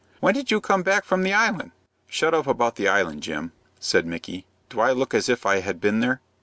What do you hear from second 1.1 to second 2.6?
the Island?" "Shut up